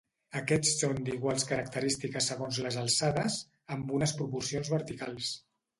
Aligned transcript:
Aquests 0.39 0.71
són 0.83 1.01
d'iguals 1.09 1.45
característiques 1.51 2.31
segons 2.33 2.63
les 2.67 2.81
alçades, 2.85 3.39
amb 3.79 3.97
unes 4.01 4.19
proporcions 4.23 4.77
verticals. 4.79 5.35